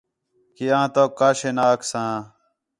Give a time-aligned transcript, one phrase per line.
[0.55, 2.13] کہ آں تَؤک کا شے نہ آکھساں